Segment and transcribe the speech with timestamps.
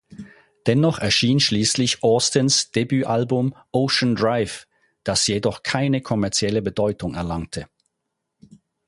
[0.65, 4.65] Dennoch erschien schließlich Austins Debütalbum "Ocean Drive",
[5.03, 7.67] das jedoch keine kommerzielle Bedeutung erlangte.